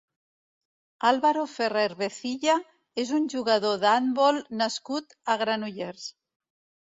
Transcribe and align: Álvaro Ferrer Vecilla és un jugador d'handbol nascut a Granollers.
Álvaro 1.09 1.43
Ferrer 1.51 1.91
Vecilla 1.99 2.55
és 3.05 3.11
un 3.19 3.29
jugador 3.33 3.77
d'handbol 3.83 4.41
nascut 4.63 5.15
a 5.35 5.39
Granollers. 5.45 6.09